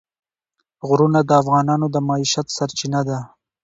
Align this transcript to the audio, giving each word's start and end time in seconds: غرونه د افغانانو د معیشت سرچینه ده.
غرونه 0.87 1.19
د 1.25 1.31
افغانانو 1.41 1.85
د 1.91 1.95
معیشت 2.07 2.47
سرچینه 2.57 3.01
ده. 3.07 3.19